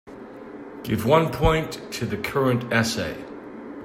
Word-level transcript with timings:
Give 0.81 1.05
one 1.05 1.31
point 1.31 1.73
to 1.93 2.07
the 2.07 2.17
current 2.17 2.73
essay. 2.73 3.15